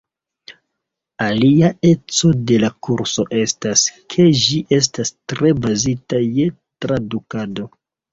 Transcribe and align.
Alia 1.25 1.67
eco 1.89 2.31
de 2.51 2.57
la 2.63 2.69
kurso 2.87 3.25
estas, 3.41 3.83
ke 4.13 4.25
ĝi 4.45 4.57
estas 4.79 5.13
tre 5.35 5.53
bazita 5.67 6.23
je 6.39 6.49
tradukado. 6.87 7.69